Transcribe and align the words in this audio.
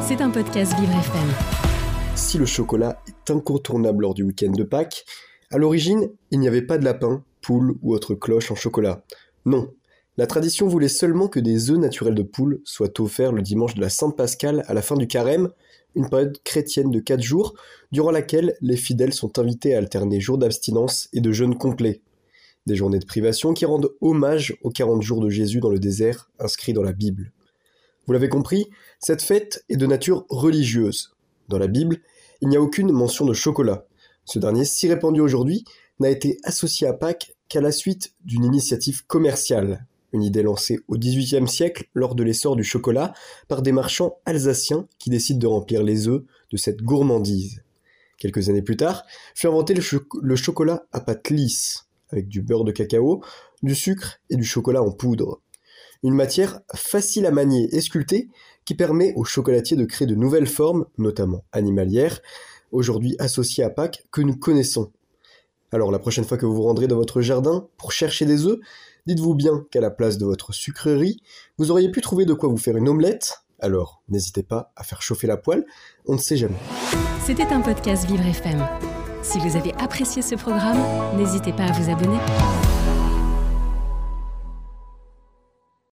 C'est 0.00 0.22
un 0.22 0.30
podcast 0.30 0.72
Vivre 0.80 0.92
FM. 0.92 1.28
Si 2.14 2.38
le 2.38 2.46
chocolat 2.46 3.02
est 3.06 3.30
incontournable 3.30 4.02
lors 4.02 4.14
du 4.14 4.22
week-end 4.22 4.52
de 4.52 4.62
Pâques, 4.62 5.04
à 5.50 5.58
l'origine, 5.58 6.08
il 6.30 6.40
n'y 6.40 6.48
avait 6.48 6.62
pas 6.62 6.78
de 6.78 6.84
lapin, 6.86 7.22
poule 7.42 7.76
ou 7.82 7.92
autre 7.92 8.14
cloche 8.14 8.50
en 8.50 8.54
chocolat. 8.54 9.04
Non, 9.44 9.68
la 10.16 10.26
tradition 10.26 10.66
voulait 10.66 10.88
seulement 10.88 11.28
que 11.28 11.40
des 11.40 11.70
œufs 11.70 11.78
naturels 11.78 12.14
de 12.14 12.22
poule 12.22 12.62
soient 12.64 12.98
offerts 13.00 13.32
le 13.32 13.42
dimanche 13.42 13.74
de 13.74 13.82
la 13.82 13.90
Sainte 13.90 14.16
Pascale 14.16 14.64
à 14.66 14.72
la 14.72 14.80
fin 14.80 14.96
du 14.96 15.06
carême, 15.06 15.50
une 15.94 16.08
période 16.08 16.38
chrétienne 16.42 16.90
de 16.90 17.00
4 17.00 17.20
jours, 17.20 17.52
durant 17.92 18.10
laquelle 18.10 18.54
les 18.62 18.78
fidèles 18.78 19.12
sont 19.12 19.38
invités 19.38 19.74
à 19.74 19.78
alterner 19.78 20.20
jours 20.20 20.38
d'abstinence 20.38 21.10
et 21.12 21.20
de 21.20 21.32
jeûne 21.32 21.58
complet. 21.58 22.00
Des 22.64 22.76
journées 22.76 22.98
de 22.98 23.04
privation 23.04 23.52
qui 23.52 23.66
rendent 23.66 23.90
hommage 24.00 24.56
aux 24.62 24.70
40 24.70 25.02
jours 25.02 25.20
de 25.20 25.28
Jésus 25.28 25.60
dans 25.60 25.70
le 25.70 25.78
désert 25.78 26.30
inscrits 26.38 26.72
dans 26.72 26.82
la 26.82 26.92
Bible. 26.92 27.30
Vous 28.08 28.14
l'avez 28.14 28.30
compris, 28.30 28.70
cette 29.00 29.20
fête 29.20 29.66
est 29.68 29.76
de 29.76 29.84
nature 29.84 30.24
religieuse. 30.30 31.14
Dans 31.50 31.58
la 31.58 31.66
Bible, 31.66 31.98
il 32.40 32.48
n'y 32.48 32.56
a 32.56 32.60
aucune 32.62 32.90
mention 32.90 33.26
de 33.26 33.34
chocolat. 33.34 33.84
Ce 34.24 34.38
dernier, 34.38 34.64
si 34.64 34.88
répandu 34.88 35.20
aujourd'hui, 35.20 35.66
n'a 36.00 36.08
été 36.08 36.38
associé 36.42 36.86
à 36.86 36.94
Pâques 36.94 37.34
qu'à 37.50 37.60
la 37.60 37.70
suite 37.70 38.14
d'une 38.24 38.46
initiative 38.46 39.04
commerciale, 39.04 39.86
une 40.14 40.22
idée 40.22 40.42
lancée 40.42 40.80
au 40.88 40.96
XVIIIe 40.96 41.46
siècle 41.46 41.84
lors 41.92 42.14
de 42.14 42.22
l'essor 42.22 42.56
du 42.56 42.64
chocolat 42.64 43.12
par 43.46 43.60
des 43.60 43.72
marchands 43.72 44.16
alsaciens 44.24 44.88
qui 44.98 45.10
décident 45.10 45.40
de 45.40 45.46
remplir 45.46 45.82
les 45.82 46.08
œufs 46.08 46.22
de 46.50 46.56
cette 46.56 46.80
gourmandise. 46.80 47.62
Quelques 48.16 48.48
années 48.48 48.62
plus 48.62 48.78
tard, 48.78 49.04
fut 49.34 49.48
inventé 49.48 49.74
le, 49.74 49.82
le 50.22 50.36
chocolat 50.36 50.86
à 50.92 51.00
pâte 51.00 51.28
lisse, 51.28 51.88
avec 52.08 52.26
du 52.26 52.40
beurre 52.40 52.64
de 52.64 52.72
cacao, 52.72 53.22
du 53.62 53.74
sucre 53.74 54.18
et 54.30 54.36
du 54.36 54.44
chocolat 54.44 54.82
en 54.82 54.92
poudre. 54.92 55.42
Une 56.04 56.14
matière 56.14 56.60
facile 56.74 57.26
à 57.26 57.32
manier 57.32 57.68
et 57.74 57.80
sculpter 57.80 58.28
qui 58.64 58.74
permet 58.74 59.12
aux 59.16 59.24
chocolatiers 59.24 59.76
de 59.76 59.84
créer 59.84 60.06
de 60.06 60.14
nouvelles 60.14 60.46
formes, 60.46 60.86
notamment 60.96 61.44
animalières, 61.52 62.20
aujourd'hui 62.70 63.16
associées 63.18 63.64
à 63.64 63.70
Pâques, 63.70 64.04
que 64.12 64.20
nous 64.20 64.36
connaissons. 64.36 64.92
Alors 65.72 65.90
la 65.90 65.98
prochaine 65.98 66.24
fois 66.24 66.38
que 66.38 66.46
vous 66.46 66.54
vous 66.54 66.62
rendrez 66.62 66.86
dans 66.86 66.96
votre 66.96 67.20
jardin 67.20 67.68
pour 67.76 67.92
chercher 67.92 68.26
des 68.26 68.46
œufs, 68.46 68.58
dites-vous 69.06 69.34
bien 69.34 69.66
qu'à 69.70 69.80
la 69.80 69.90
place 69.90 70.18
de 70.18 70.24
votre 70.24 70.52
sucrerie, 70.52 71.20
vous 71.58 71.70
auriez 71.70 71.90
pu 71.90 72.00
trouver 72.00 72.26
de 72.26 72.34
quoi 72.34 72.48
vous 72.48 72.56
faire 72.58 72.76
une 72.76 72.88
omelette. 72.88 73.40
Alors 73.58 74.02
n'hésitez 74.08 74.44
pas 74.44 74.72
à 74.76 74.84
faire 74.84 75.02
chauffer 75.02 75.26
la 75.26 75.36
poêle, 75.36 75.66
on 76.06 76.14
ne 76.14 76.20
sait 76.20 76.36
jamais. 76.36 76.58
C'était 77.24 77.52
un 77.52 77.60
podcast 77.60 78.06
Vivre 78.06 78.24
FM. 78.24 78.64
Si 79.22 79.38
vous 79.40 79.56
avez 79.56 79.74
apprécié 79.74 80.22
ce 80.22 80.36
programme, 80.36 80.78
n'hésitez 81.18 81.52
pas 81.52 81.64
à 81.64 81.72
vous 81.72 81.90
abonner. 81.90 82.18